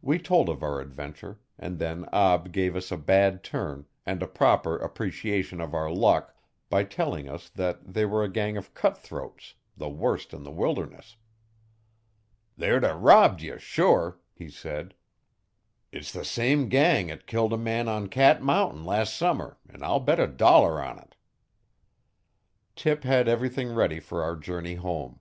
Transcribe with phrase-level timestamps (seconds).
[0.00, 4.26] We told of our adventure and then Ab gave us a bad turn, and a
[4.26, 6.34] proper appreciation of our luck,
[6.68, 10.50] by telling us that they were a gang of cut throats the worst in the
[10.50, 11.14] wilderness.
[12.56, 14.94] 'They'd a robbed ye sure,' he said.
[15.92, 20.00] 'It's the same gang 'at killed a man on Cat Mountain las' summer, an' I'll
[20.00, 21.14] bet a dollar on it.'
[22.74, 25.20] Tip had everything ready for our journey home.